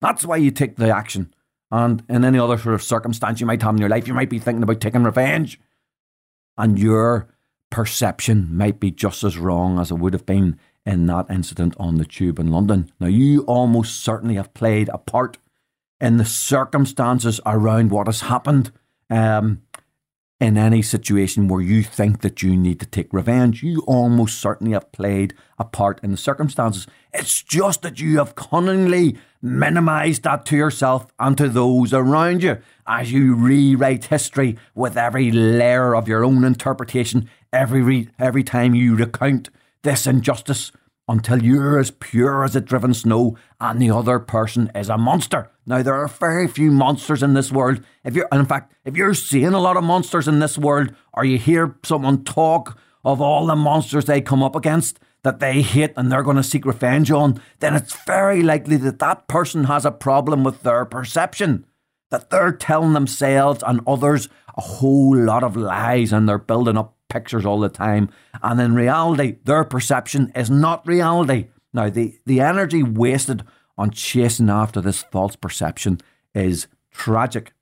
That's 0.00 0.24
why 0.24 0.36
you 0.36 0.52
take 0.52 0.76
the 0.76 0.96
action. 0.96 1.34
And 1.72 2.04
in 2.08 2.24
any 2.24 2.38
other 2.38 2.56
sort 2.56 2.76
of 2.76 2.82
circumstance 2.84 3.40
you 3.40 3.46
might 3.46 3.60
have 3.62 3.74
in 3.74 3.80
your 3.80 3.88
life, 3.88 4.06
you 4.06 4.14
might 4.14 4.30
be 4.30 4.38
thinking 4.38 4.62
about 4.62 4.80
taking 4.80 5.02
revenge. 5.02 5.58
And 6.56 6.78
your 6.78 7.26
perception 7.70 8.56
might 8.56 8.78
be 8.78 8.92
just 8.92 9.24
as 9.24 9.36
wrong 9.36 9.80
as 9.80 9.90
it 9.90 9.98
would 9.98 10.12
have 10.12 10.26
been 10.26 10.60
in 10.86 11.06
that 11.06 11.26
incident 11.28 11.74
on 11.76 11.96
the 11.96 12.04
tube 12.04 12.38
in 12.38 12.52
London. 12.52 12.92
Now, 13.00 13.08
you 13.08 13.42
almost 13.46 14.00
certainly 14.00 14.36
have 14.36 14.54
played 14.54 14.88
a 14.90 14.98
part 14.98 15.38
in 16.00 16.18
the 16.18 16.24
circumstances 16.24 17.40
around 17.44 17.90
what 17.90 18.06
has 18.06 18.20
happened. 18.20 18.70
Um, 19.10 19.62
in 20.40 20.58
any 20.58 20.82
situation 20.82 21.48
where 21.48 21.62
you 21.62 21.82
think 21.82 22.20
that 22.20 22.42
you 22.42 22.56
need 22.56 22.80
to 22.80 22.86
take 22.86 23.12
revenge. 23.12 23.62
You 23.62 23.82
almost 23.86 24.38
certainly 24.38 24.72
have 24.72 24.92
played 24.92 25.32
a 25.58 25.64
part 25.64 26.00
in 26.02 26.10
the 26.10 26.16
circumstances. 26.16 26.86
It's 27.12 27.42
just 27.42 27.82
that 27.82 28.00
you 28.00 28.18
have 28.18 28.34
cunningly 28.34 29.16
minimized 29.40 30.24
that 30.24 30.44
to 30.46 30.56
yourself 30.56 31.06
and 31.18 31.38
to 31.38 31.48
those 31.48 31.94
around 31.94 32.42
you 32.42 32.58
as 32.86 33.12
you 33.12 33.34
rewrite 33.34 34.06
history 34.06 34.58
with 34.74 34.96
every 34.98 35.30
layer 35.30 35.94
of 35.94 36.08
your 36.08 36.24
own 36.24 36.44
interpretation 36.44 37.28
every 37.52 37.82
re- 37.82 38.08
every 38.18 38.42
time 38.42 38.74
you 38.74 38.96
recount 38.96 39.48
this 39.82 40.06
injustice 40.06 40.72
until 41.08 41.42
you're 41.42 41.78
as 41.78 41.90
pure 41.90 42.44
as 42.44 42.56
a 42.56 42.60
driven 42.60 42.92
snow 42.92 43.36
and 43.60 43.80
the 43.80 43.90
other 43.90 44.18
person 44.18 44.70
is 44.74 44.88
a 44.88 44.98
monster. 44.98 45.50
Now 45.66 45.82
there 45.82 45.94
are 45.94 46.08
very 46.08 46.46
few 46.46 46.70
monsters 46.70 47.22
in 47.22 47.34
this 47.34 47.50
world. 47.50 47.80
If 48.04 48.14
you're 48.14 48.28
in 48.32 48.46
fact, 48.46 48.72
if 48.84 48.96
you're 48.96 49.14
seeing 49.14 49.54
a 49.54 49.60
lot 49.60 49.76
of 49.76 49.84
monsters 49.84 50.28
in 50.28 50.38
this 50.38 50.58
world, 50.58 50.94
or 51.12 51.24
you 51.24 51.38
hear 51.38 51.76
someone 51.84 52.24
talk 52.24 52.78
of 53.04 53.20
all 53.20 53.46
the 53.46 53.56
monsters 53.56 54.04
they 54.04 54.20
come 54.20 54.42
up 54.42 54.56
against 54.56 54.98
that 55.22 55.40
they 55.40 55.62
hate 55.62 55.92
and 55.96 56.12
they're 56.12 56.22
going 56.22 56.36
to 56.36 56.42
seek 56.42 56.66
revenge 56.66 57.10
on, 57.10 57.40
then 57.60 57.74
it's 57.74 57.96
very 58.04 58.42
likely 58.42 58.76
that 58.76 58.98
that 58.98 59.26
person 59.26 59.64
has 59.64 59.84
a 59.84 59.90
problem 59.90 60.44
with 60.44 60.62
their 60.62 60.84
perception. 60.84 61.64
That 62.10 62.30
they're 62.30 62.52
telling 62.52 62.92
themselves 62.92 63.64
and 63.66 63.80
others 63.86 64.28
a 64.56 64.60
whole 64.60 65.16
lot 65.16 65.42
of 65.42 65.56
lies 65.56 66.12
and 66.12 66.28
they're 66.28 66.38
building 66.38 66.76
up 66.76 66.94
pictures 67.08 67.46
all 67.46 67.58
the 67.58 67.70
time. 67.70 68.10
And 68.42 68.60
in 68.60 68.74
reality, 68.74 69.36
their 69.44 69.64
perception 69.64 70.30
is 70.34 70.50
not 70.50 70.86
reality. 70.86 71.48
Now, 71.72 71.88
the, 71.88 72.18
the 72.26 72.40
energy 72.40 72.82
wasted 72.82 73.44
on 73.76 73.90
chasing 73.90 74.50
after 74.50 74.80
this 74.80 75.02
false 75.02 75.36
perception 75.36 76.00
is 76.34 76.66
tragic. 76.90 77.52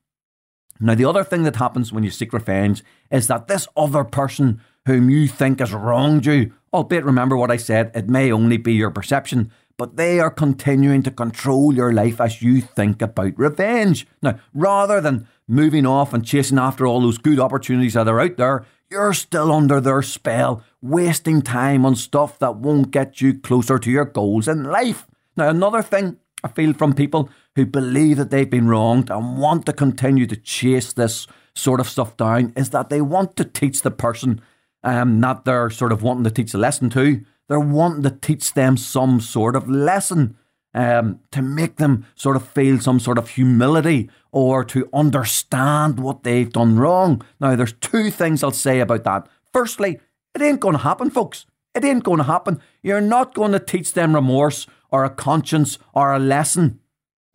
Now, 0.80 0.94
the 0.94 1.04
other 1.04 1.24
thing 1.24 1.44
that 1.44 1.56
happens 1.56 1.92
when 1.92 2.02
you 2.02 2.10
seek 2.10 2.32
revenge 2.32 2.82
is 3.10 3.28
that 3.28 3.46
this 3.46 3.68
other 3.76 4.04
person 4.04 4.60
whom 4.86 5.10
you 5.10 5.28
think 5.28 5.60
has 5.60 5.72
wronged 5.72 6.26
you, 6.26 6.52
albeit 6.72 7.04
remember 7.04 7.36
what 7.36 7.50
I 7.50 7.56
said, 7.56 7.92
it 7.94 8.08
may 8.08 8.32
only 8.32 8.56
be 8.56 8.72
your 8.72 8.90
perception, 8.90 9.52
but 9.78 9.96
they 9.96 10.18
are 10.18 10.30
continuing 10.30 11.02
to 11.04 11.10
control 11.10 11.72
your 11.72 11.92
life 11.92 12.20
as 12.20 12.42
you 12.42 12.60
think 12.60 13.00
about 13.00 13.38
revenge. 13.38 14.06
Now, 14.22 14.38
rather 14.52 15.00
than 15.00 15.28
moving 15.46 15.86
off 15.86 16.12
and 16.12 16.24
chasing 16.24 16.58
after 16.58 16.86
all 16.86 17.00
those 17.00 17.18
good 17.18 17.38
opportunities 17.38 17.94
that 17.94 18.08
are 18.08 18.20
out 18.20 18.36
there, 18.36 18.64
you're 18.90 19.14
still 19.14 19.52
under 19.52 19.80
their 19.80 20.02
spell, 20.02 20.62
wasting 20.82 21.42
time 21.42 21.86
on 21.86 21.96
stuff 21.96 22.38
that 22.40 22.56
won't 22.56 22.90
get 22.90 23.20
you 23.20 23.38
closer 23.38 23.78
to 23.78 23.90
your 23.90 24.04
goals 24.04 24.48
in 24.48 24.64
life. 24.64 25.06
Now, 25.36 25.48
another 25.48 25.82
thing 25.82 26.18
I 26.44 26.48
feel 26.48 26.72
from 26.72 26.94
people 26.94 27.30
who 27.54 27.66
believe 27.66 28.16
that 28.16 28.30
they've 28.30 28.48
been 28.48 28.68
wronged 28.68 29.10
and 29.10 29.38
want 29.38 29.66
to 29.66 29.72
continue 29.72 30.26
to 30.26 30.36
chase 30.36 30.92
this 30.92 31.26
sort 31.54 31.80
of 31.80 31.88
stuff 31.88 32.16
down 32.16 32.52
is 32.56 32.70
that 32.70 32.88
they 32.88 33.00
want 33.00 33.36
to 33.36 33.44
teach 33.44 33.82
the 33.82 33.90
person, 33.90 34.40
um, 34.82 35.20
not 35.20 35.44
they're 35.44 35.70
sort 35.70 35.92
of 35.92 36.02
wanting 36.02 36.24
to 36.24 36.30
teach 36.30 36.54
a 36.54 36.58
lesson 36.58 36.90
to, 36.90 37.24
they're 37.48 37.60
wanting 37.60 38.02
to 38.02 38.10
teach 38.10 38.54
them 38.54 38.76
some 38.76 39.20
sort 39.20 39.54
of 39.54 39.68
lesson 39.68 40.36
um, 40.74 41.20
to 41.30 41.42
make 41.42 41.76
them 41.76 42.06
sort 42.14 42.36
of 42.36 42.48
feel 42.48 42.80
some 42.80 42.98
sort 42.98 43.18
of 43.18 43.30
humility 43.30 44.08
or 44.30 44.64
to 44.64 44.88
understand 44.92 46.00
what 46.00 46.22
they've 46.22 46.52
done 46.52 46.78
wrong. 46.78 47.22
Now, 47.40 47.54
there's 47.56 47.74
two 47.74 48.10
things 48.10 48.42
I'll 48.42 48.52
say 48.52 48.80
about 48.80 49.04
that. 49.04 49.28
Firstly, 49.52 50.00
it 50.34 50.42
ain't 50.42 50.60
going 50.60 50.74
to 50.76 50.82
happen, 50.82 51.10
folks. 51.10 51.44
It 51.74 51.84
ain't 51.84 52.04
going 52.04 52.18
to 52.18 52.24
happen. 52.24 52.60
You're 52.82 53.00
not 53.00 53.34
going 53.34 53.52
to 53.52 53.58
teach 53.58 53.94
them 53.94 54.14
remorse 54.14 54.66
or 54.90 55.04
a 55.04 55.10
conscience 55.10 55.78
or 55.94 56.12
a 56.12 56.18
lesson 56.18 56.80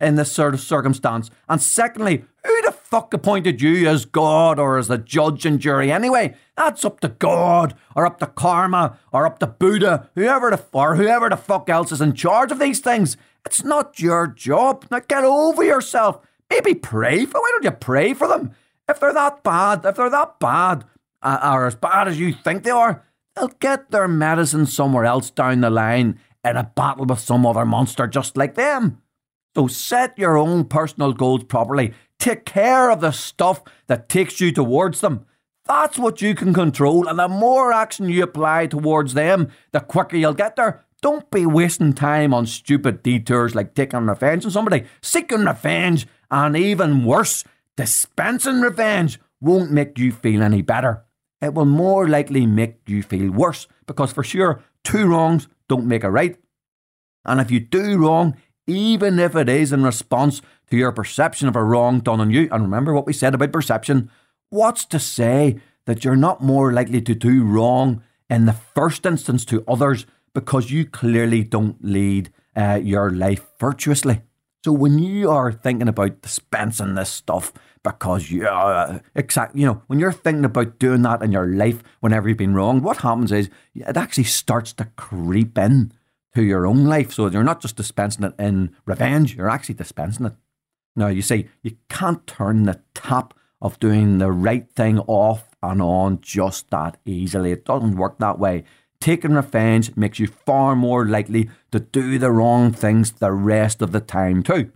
in 0.00 0.14
this 0.14 0.30
sort 0.30 0.54
of 0.54 0.60
circumstance. 0.60 1.30
And 1.48 1.60
secondly, 1.60 2.24
who 2.46 2.62
the 2.62 2.72
fuck 2.72 3.12
appointed 3.12 3.60
you 3.60 3.88
as 3.88 4.04
God 4.04 4.58
or 4.58 4.78
as 4.78 4.90
a 4.90 4.98
judge 4.98 5.44
and 5.44 5.58
jury 5.58 5.90
anyway? 5.90 6.34
That's 6.56 6.84
up 6.84 7.00
to 7.00 7.08
God 7.08 7.74
or 7.96 8.06
up 8.06 8.20
to 8.20 8.26
karma 8.26 8.98
or 9.12 9.26
up 9.26 9.40
to 9.40 9.46
Buddha, 9.46 10.08
whoever 10.14 10.50
the 10.50 10.64
or 10.72 10.96
whoever 10.96 11.28
the 11.28 11.36
fuck 11.36 11.68
else 11.68 11.90
is 11.90 12.00
in 12.00 12.14
charge 12.14 12.52
of 12.52 12.60
these 12.60 12.78
things. 12.78 13.16
It's 13.44 13.64
not 13.64 13.98
your 13.98 14.28
job. 14.28 14.86
Now 14.90 15.00
get 15.00 15.24
over 15.24 15.64
yourself. 15.64 16.20
Maybe 16.48 16.74
pray 16.74 17.26
for. 17.26 17.40
Why 17.40 17.50
don't 17.52 17.64
you 17.64 17.72
pray 17.72 18.14
for 18.14 18.28
them? 18.28 18.52
If 18.88 19.00
they're 19.00 19.12
that 19.12 19.42
bad, 19.42 19.84
if 19.84 19.96
they're 19.96 20.10
that 20.10 20.38
bad, 20.38 20.84
uh, 21.20 21.50
or 21.52 21.66
as 21.66 21.74
bad 21.74 22.08
as 22.08 22.18
you 22.18 22.32
think 22.32 22.62
they 22.62 22.70
are, 22.70 23.04
they'll 23.38 23.48
get 23.60 23.90
their 23.90 24.08
medicine 24.08 24.66
somewhere 24.66 25.04
else 25.04 25.30
down 25.30 25.60
the 25.60 25.70
line 25.70 26.18
in 26.44 26.56
a 26.56 26.64
battle 26.64 27.06
with 27.06 27.20
some 27.20 27.46
other 27.46 27.64
monster 27.64 28.06
just 28.06 28.36
like 28.36 28.54
them. 28.54 29.00
So 29.54 29.66
set 29.66 30.18
your 30.18 30.36
own 30.36 30.64
personal 30.64 31.12
goals 31.12 31.44
properly. 31.44 31.92
Take 32.18 32.44
care 32.44 32.90
of 32.90 33.00
the 33.00 33.12
stuff 33.12 33.62
that 33.86 34.08
takes 34.08 34.40
you 34.40 34.52
towards 34.52 35.00
them. 35.00 35.24
That's 35.66 35.98
what 35.98 36.22
you 36.22 36.34
can 36.34 36.54
control, 36.54 37.06
and 37.06 37.18
the 37.18 37.28
more 37.28 37.74
action 37.74 38.08
you 38.08 38.22
apply 38.22 38.68
towards 38.68 39.12
them, 39.12 39.50
the 39.72 39.80
quicker 39.80 40.16
you'll 40.16 40.32
get 40.32 40.56
there. 40.56 40.84
Don't 41.02 41.30
be 41.30 41.44
wasting 41.44 41.92
time 41.92 42.32
on 42.32 42.46
stupid 42.46 43.02
detours 43.02 43.54
like 43.54 43.74
taking 43.74 44.06
revenge 44.06 44.46
on 44.46 44.50
somebody. 44.50 44.84
Seeking 45.02 45.44
revenge, 45.44 46.06
and 46.30 46.56
even 46.56 47.04
worse, 47.04 47.44
dispensing 47.76 48.62
revenge, 48.62 49.20
won't 49.42 49.70
make 49.70 49.98
you 49.98 50.10
feel 50.10 50.42
any 50.42 50.62
better. 50.62 51.04
It 51.40 51.54
will 51.54 51.66
more 51.66 52.08
likely 52.08 52.46
make 52.46 52.80
you 52.86 53.02
feel 53.02 53.30
worse 53.30 53.68
because, 53.86 54.12
for 54.12 54.24
sure, 54.24 54.62
two 54.84 55.06
wrongs 55.06 55.48
don't 55.68 55.86
make 55.86 56.04
a 56.04 56.10
right. 56.10 56.36
And 57.24 57.40
if 57.40 57.50
you 57.50 57.60
do 57.60 57.98
wrong, 57.98 58.36
even 58.66 59.18
if 59.18 59.34
it 59.36 59.48
is 59.48 59.72
in 59.72 59.82
response 59.82 60.42
to 60.70 60.76
your 60.76 60.92
perception 60.92 61.48
of 61.48 61.56
a 61.56 61.64
wrong 61.64 62.00
done 62.00 62.20
on 62.20 62.30
you. 62.30 62.48
And 62.50 62.62
remember 62.62 62.92
what 62.92 63.06
we 63.06 63.12
said 63.12 63.34
about 63.34 63.52
perception. 63.52 64.10
What's 64.50 64.84
to 64.86 64.98
say 64.98 65.60
that 65.86 66.04
you're 66.04 66.16
not 66.16 66.42
more 66.42 66.72
likely 66.72 67.00
to 67.02 67.14
do 67.14 67.44
wrong 67.44 68.02
in 68.28 68.44
the 68.44 68.52
first 68.52 69.06
instance 69.06 69.44
to 69.46 69.64
others 69.66 70.06
because 70.34 70.70
you 70.70 70.84
clearly 70.84 71.42
don't 71.42 71.82
lead 71.82 72.30
uh, 72.54 72.80
your 72.82 73.10
life 73.10 73.46
virtuously? 73.58 74.22
So 74.64 74.72
when 74.72 74.98
you 74.98 75.30
are 75.30 75.52
thinking 75.52 75.88
about 75.88 76.20
dispensing 76.20 76.94
this 76.94 77.10
stuff 77.10 77.52
because 77.88 78.30
you 78.30 78.46
uh, 78.46 78.98
exact 79.14 79.56
you 79.56 79.64
know 79.64 79.82
when 79.86 79.98
you're 79.98 80.12
thinking 80.12 80.44
about 80.44 80.78
doing 80.78 81.02
that 81.02 81.22
in 81.22 81.32
your 81.32 81.46
life 81.46 81.82
whenever 82.00 82.28
you've 82.28 82.38
been 82.38 82.54
wrong, 82.54 82.82
what 82.82 82.98
happens 82.98 83.32
is 83.32 83.48
it 83.74 83.96
actually 83.96 84.24
starts 84.24 84.72
to 84.74 84.84
creep 84.96 85.56
in 85.56 85.92
to 86.34 86.42
your 86.42 86.66
own 86.66 86.84
life. 86.84 87.12
So 87.12 87.28
you're 87.28 87.42
not 87.42 87.62
just 87.62 87.76
dispensing 87.76 88.24
it 88.24 88.34
in 88.38 88.76
revenge, 88.84 89.34
you're 89.34 89.48
actually 89.48 89.76
dispensing 89.76 90.26
it. 90.26 90.34
Now, 90.94 91.08
you 91.08 91.22
see, 91.22 91.48
you 91.62 91.76
can't 91.88 92.26
turn 92.26 92.64
the 92.64 92.80
tap 92.94 93.32
of 93.62 93.80
doing 93.80 94.18
the 94.18 94.32
right 94.32 94.68
thing 94.70 94.98
off 95.00 95.56
and 95.62 95.80
on 95.80 96.20
just 96.20 96.70
that 96.70 96.98
easily. 97.04 97.52
It 97.52 97.64
doesn't 97.64 97.96
work 97.96 98.18
that 98.18 98.38
way. 98.38 98.64
Taking 99.00 99.34
revenge 99.34 99.96
makes 99.96 100.18
you 100.18 100.26
far 100.26 100.74
more 100.76 101.06
likely 101.06 101.50
to 101.70 101.80
do 101.80 102.18
the 102.18 102.32
wrong 102.32 102.72
things 102.72 103.12
the 103.12 103.32
rest 103.32 103.80
of 103.80 103.92
the 103.92 104.00
time, 104.00 104.42
too. 104.42 104.72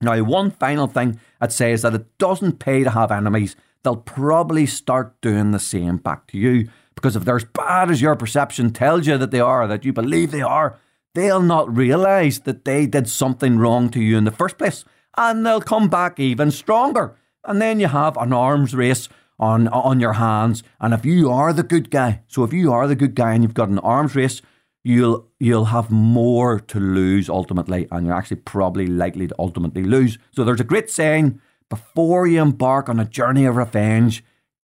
Now, 0.00 0.22
one 0.22 0.50
final 0.50 0.86
thing 0.86 1.20
I'd 1.40 1.52
say 1.52 1.72
is 1.72 1.82
that 1.82 1.94
it 1.94 2.18
doesn't 2.18 2.58
pay 2.58 2.84
to 2.84 2.90
have 2.90 3.10
enemies. 3.10 3.56
They'll 3.82 3.96
probably 3.96 4.66
start 4.66 5.20
doing 5.20 5.50
the 5.50 5.58
same 5.58 5.98
back 5.98 6.26
to 6.28 6.38
you. 6.38 6.68
Because 6.94 7.16
if 7.16 7.24
they're 7.24 7.36
as 7.36 7.44
bad 7.44 7.90
as 7.90 8.00
your 8.00 8.16
perception 8.16 8.70
tells 8.70 9.06
you 9.06 9.18
that 9.18 9.30
they 9.30 9.40
are, 9.40 9.66
that 9.66 9.84
you 9.84 9.92
believe 9.92 10.30
they 10.30 10.42
are, 10.42 10.78
they'll 11.14 11.42
not 11.42 11.74
realise 11.74 12.38
that 12.40 12.64
they 12.64 12.86
did 12.86 13.08
something 13.08 13.58
wrong 13.58 13.90
to 13.90 14.00
you 14.00 14.16
in 14.16 14.24
the 14.24 14.30
first 14.30 14.58
place. 14.58 14.84
And 15.16 15.44
they'll 15.44 15.60
come 15.60 15.88
back 15.88 16.18
even 16.18 16.50
stronger. 16.50 17.16
And 17.44 17.60
then 17.60 17.78
you 17.80 17.88
have 17.88 18.16
an 18.16 18.32
arms 18.32 18.74
race 18.74 19.08
on, 19.38 19.68
on 19.68 20.00
your 20.00 20.14
hands. 20.14 20.62
And 20.80 20.94
if 20.94 21.04
you 21.04 21.30
are 21.30 21.52
the 21.52 21.62
good 21.62 21.90
guy, 21.90 22.22
so 22.28 22.44
if 22.44 22.52
you 22.52 22.72
are 22.72 22.86
the 22.86 22.96
good 22.96 23.14
guy 23.14 23.34
and 23.34 23.42
you've 23.42 23.54
got 23.54 23.68
an 23.68 23.78
arms 23.80 24.14
race, 24.14 24.40
you'll 24.84 25.26
you'll 25.40 25.66
have 25.66 25.90
more 25.90 26.60
to 26.60 26.78
lose 26.78 27.28
ultimately, 27.28 27.88
and 27.90 28.06
you're 28.06 28.14
actually 28.14 28.36
probably 28.36 28.86
likely 28.86 29.26
to 29.26 29.34
ultimately 29.38 29.82
lose. 29.82 30.18
So 30.32 30.44
there's 30.44 30.60
a 30.60 30.64
great 30.64 30.90
saying: 30.90 31.40
before 31.68 32.26
you 32.26 32.40
embark 32.40 32.88
on 32.88 33.00
a 33.00 33.04
journey 33.04 33.46
of 33.46 33.56
revenge, 33.56 34.22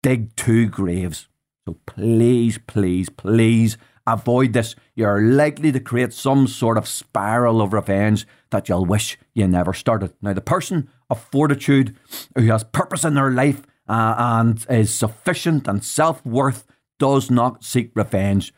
dig 0.02 0.36
two 0.36 0.68
graves. 0.68 1.28
So 1.66 1.78
please, 1.86 2.58
please, 2.66 3.08
please 3.08 3.76
avoid 4.06 4.52
this. 4.52 4.74
You're 4.94 5.22
likely 5.22 5.72
to 5.72 5.80
create 5.80 6.12
some 6.12 6.46
sort 6.46 6.76
of 6.76 6.88
spiral 6.88 7.60
of 7.60 7.72
revenge 7.72 8.26
that 8.50 8.68
you'll 8.68 8.84
wish 8.84 9.18
you 9.32 9.46
never 9.46 9.72
started. 9.72 10.12
Now, 10.20 10.32
the 10.32 10.40
person 10.40 10.90
of 11.08 11.22
fortitude 11.22 11.96
who 12.36 12.46
has 12.46 12.64
purpose 12.64 13.04
in 13.04 13.14
their 13.14 13.30
life 13.30 13.62
uh, 13.88 14.14
and 14.18 14.64
is 14.68 14.94
sufficient 14.94 15.68
and 15.68 15.84
self 15.84 16.24
worth 16.26 16.66
does 16.98 17.30
not 17.30 17.64
seek 17.64 17.92
revenge. 17.94 18.52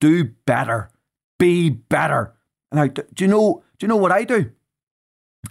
Do 0.00 0.24
better. 0.46 0.90
Be 1.38 1.70
better. 1.70 2.34
Now, 2.72 2.86
do 2.86 3.04
you 3.18 3.28
know? 3.28 3.62
Do 3.78 3.84
you 3.84 3.88
know 3.88 3.96
what 3.96 4.12
I 4.12 4.24
do? 4.24 4.50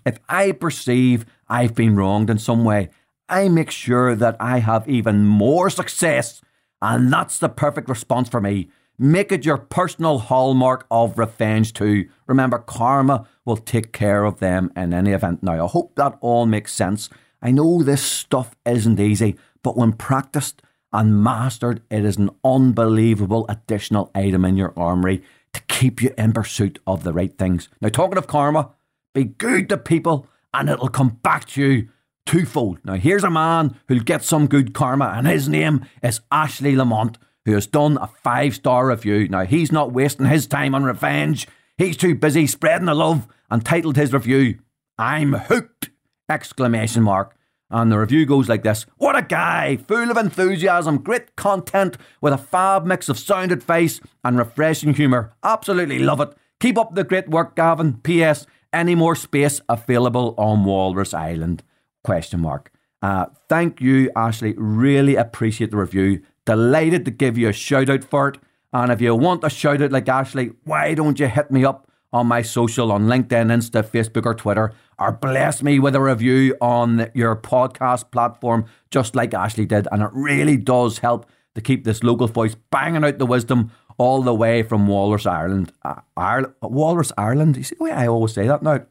If 0.06 0.20
I 0.28 0.52
perceive 0.52 1.26
I've 1.50 1.76
been 1.76 1.96
wronged 1.96 2.30
in 2.30 2.40
some 2.40 2.64
way, 2.64 2.90
I 3.30 3.50
make 3.50 3.72
sure 3.72 4.16
that 4.16 4.36
I 4.40 4.60
have 4.60 4.88
even 4.88 5.26
more 5.26 5.70
success 5.70 6.42
and 6.82 7.12
that's 7.12 7.40
the 7.40 7.50
perfect 7.50 7.90
response 7.90 8.30
for 8.30 8.42
me. 8.42 8.70
Make 9.00 9.32
it 9.32 9.46
your 9.46 9.58
personal 9.58 10.20
hallmark 10.20 10.88
of 10.90 11.18
revenge 11.18 11.74
too. 11.74 12.10
Remember, 12.28 12.58
karma 12.58 13.28
will 13.46 13.58
take 13.58 13.94
care 13.94 14.26
of 14.26 14.40
them 14.40 14.72
in 14.76 14.94
any 14.94 15.12
event. 15.12 15.44
Now, 15.44 15.66
I 15.66 15.68
hope 15.68 15.96
that 15.96 16.18
all 16.20 16.46
makes 16.46 16.74
sense. 16.74 17.10
I 17.42 17.52
know 17.52 17.84
this 17.84 18.02
stuff 18.02 18.56
isn't 18.66 19.00
easy, 19.00 19.36
but 19.62 19.78
when 19.78 19.94
practiced 19.94 20.62
and 20.92 21.24
mastered, 21.24 21.82
it 21.92 22.06
is 22.06 22.18
an 22.18 22.32
unbelievable 22.44 23.46
additional 23.50 24.10
item 24.16 24.46
in 24.46 24.58
your 24.58 24.74
armory 24.78 25.24
to 25.58 25.64
keep 25.64 26.02
you 26.02 26.14
in 26.18 26.32
pursuit 26.34 26.80
of 26.86 27.04
the 27.04 27.14
right 27.14 27.38
things. 27.38 27.68
Now, 27.82 27.90
talking 27.90 28.18
of 28.18 28.28
karma, 28.28 28.72
be 29.14 29.24
good 29.26 29.68
to 29.70 29.78
people 29.78 30.28
and 30.54 30.70
it'll 30.70 30.88
come 30.88 31.20
back 31.24 31.46
to 31.50 31.62
you 31.62 31.90
twofold. 32.26 32.80
Now, 32.86 32.94
here's 32.94 33.24
a 33.24 33.30
man 33.30 33.76
who'll 33.88 34.00
get 34.00 34.24
some 34.24 34.48
good 34.48 34.74
karma, 34.74 35.14
and 35.16 35.26
his 35.26 35.50
name 35.50 35.86
is 36.04 36.22
Ashley 36.32 36.76
Lamont, 36.76 37.18
who 37.46 37.54
has 37.54 37.66
done 37.66 37.98
a 37.98 38.08
five 38.08 38.56
star 38.56 38.88
review. 38.88 39.28
Now, 39.28 39.46
he's 39.46 39.72
not 39.72 39.94
wasting 39.94 40.28
his 40.28 40.46
time 40.46 40.76
on 40.76 40.84
revenge, 40.84 41.48
he's 41.78 41.98
too 41.98 42.16
busy 42.16 42.46
spreading 42.46 42.86
the 42.86 42.94
love 42.94 43.28
and 43.50 43.66
titled 43.66 43.96
his 43.96 44.14
review, 44.14 44.60
I'm 44.98 45.34
hooked! 45.34 45.90
Exclamation 46.30 47.04
mark. 47.04 47.36
And 47.70 47.92
the 47.92 48.00
review 48.00 48.26
goes 48.26 48.48
like 48.48 48.64
this 48.64 48.86
What 48.98 49.18
a 49.18 49.22
guy! 49.22 49.78
Full 49.78 50.10
of 50.10 50.18
enthusiasm, 50.18 51.00
great 51.00 51.36
content 51.36 51.98
with 52.22 52.34
a 52.34 52.38
fab 52.38 52.86
mix 52.86 53.10
of 53.10 53.20
sound 53.20 53.52
advice 53.52 54.00
and 54.24 54.38
refreshing 54.38 54.94
humour. 54.94 55.34
Absolutely 55.44 56.00
love 56.00 56.22
it. 56.22 56.34
Keep 56.60 56.78
up 56.78 56.96
the 56.96 57.04
great 57.04 57.30
work, 57.30 57.56
Gavan. 57.56 58.02
P.S. 58.04 58.46
Any 58.74 58.96
more 58.96 59.16
space 59.16 59.62
available 59.70 60.34
on 60.38 60.66
Walrus 60.66 61.14
Island? 61.14 61.64
Question 62.04 62.42
mark. 62.42 62.72
Uh, 63.02 63.28
thank 63.48 63.80
you, 63.80 64.12
Ashley. 64.16 64.54
Really 64.58 65.16
appreciate 65.16 65.72
the 65.72 65.78
review. 65.78 66.22
Delighted 66.46 67.06
to 67.06 67.12
give 67.12 67.38
you 67.38 67.50
a 67.50 67.54
shout 67.54 67.90
out 67.90 68.04
for 68.04 68.30
it. 68.30 68.38
And 68.74 68.92
if 68.92 69.02
you 69.02 69.16
want 69.16 69.44
a 69.44 69.50
shout 69.50 69.82
out 69.82 69.92
like 69.92 70.10
Ashley, 70.10 70.52
why 70.64 70.94
don't 70.94 71.20
you 71.20 71.28
hit 71.28 71.52
me 71.52 71.64
up 71.64 71.87
on 72.14 72.28
my 72.28 72.42
social 72.42 72.92
on 72.92 73.08
LinkedIn, 73.08 73.52
Insta, 73.52 73.84
Facebook, 73.84 74.26
or 74.26 74.34
Twitter, 74.34 74.74
or 74.98 75.12
bless 75.12 75.62
me 75.62 75.80
with 75.80 75.96
a 75.96 76.02
review 76.02 76.56
on 76.62 77.10
your 77.14 77.36
podcast 77.36 78.12
platform, 78.12 78.66
just 78.92 79.16
like 79.16 79.34
Ashley 79.34 79.66
did. 79.66 79.88
And 79.92 80.02
it 80.02 80.10
really 80.14 80.58
does 80.58 81.00
help 81.00 81.26
to 81.56 81.62
keep 81.62 81.84
this 81.84 82.04
local 82.04 82.28
voice 82.28 82.56
banging 82.72 83.04
out 83.04 83.18
the 83.18 83.26
wisdom 83.26 83.72
all 83.98 84.22
the 84.22 84.34
way 84.34 84.64
from 84.64 84.88
Walrus, 84.88 85.26
Ireland. 85.26 85.74
Uh, 85.84 86.02
Ireland 86.16 86.54
Walrus, 86.62 87.12
Ireland. 87.18 87.58
You 87.58 87.64
see 87.64 87.76
the 87.76 87.84
way 87.84 87.92
I 87.92 88.08
always 88.08 88.34
say 88.34 88.48
that 88.48 88.62
now? 88.62 88.86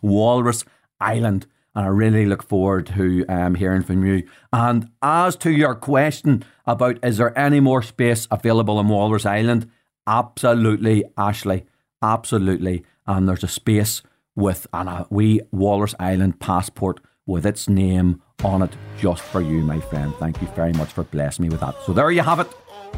Walrus 0.00 0.64
Island. 1.00 1.46
And 1.74 1.84
I 1.84 1.88
really 1.88 2.26
look 2.26 2.42
forward 2.42 2.86
to 2.86 3.24
um, 3.28 3.54
hearing 3.54 3.82
from 3.82 4.04
you. 4.04 4.28
And 4.52 4.90
as 5.02 5.36
to 5.36 5.50
your 5.50 5.74
question 5.74 6.44
about 6.66 7.04
is 7.04 7.18
there 7.18 7.36
any 7.38 7.60
more 7.60 7.82
space 7.82 8.26
available 8.30 8.78
on 8.78 8.88
Walrus 8.88 9.26
Island? 9.26 9.70
Absolutely, 10.06 11.04
Ashley. 11.16 11.66
Absolutely. 12.02 12.84
And 13.06 13.28
there's 13.28 13.44
a 13.44 13.48
space 13.48 14.02
with 14.36 14.66
and 14.72 14.88
a 14.88 15.06
wee 15.10 15.40
Walrus 15.50 15.94
Island 15.98 16.38
passport 16.40 17.00
with 17.26 17.44
its 17.44 17.68
name 17.68 18.22
on 18.44 18.62
it 18.62 18.70
just 18.98 19.22
for 19.22 19.40
you, 19.40 19.60
my 19.60 19.80
friend. 19.80 20.14
Thank 20.18 20.40
you 20.40 20.48
very 20.48 20.72
much 20.72 20.92
for 20.92 21.04
blessing 21.04 21.44
me 21.44 21.48
with 21.50 21.60
that. 21.60 21.74
So 21.84 21.92
there 21.92 22.10
you 22.10 22.22
have 22.22 22.40
it. 22.40 22.48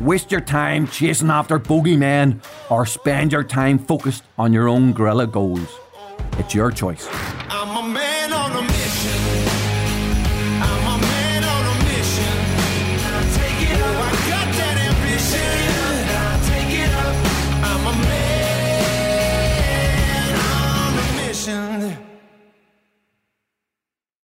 Waste 0.01 0.31
your 0.31 0.41
time 0.41 0.87
chasing 0.87 1.31
after 1.31 1.59
bogeymen 1.59 2.41
or 2.71 2.87
spend 2.87 3.33
your 3.33 3.43
time 3.45 3.79
focused 3.79 4.23
on 4.39 4.53
your 4.53 4.69
own 4.69 4.93
guerrilla 4.93 5.27
goals. 5.27 5.69
It's 6.39 6.55
your 6.55 6.71
choice. 6.71 7.09